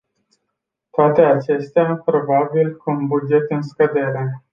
Toate 0.89 1.21
acestea, 1.21 1.95
probabil, 2.05 2.75
cu 2.77 2.89
un 2.91 3.07
buget 3.07 3.49
în 3.51 3.61
scădere. 3.61 4.43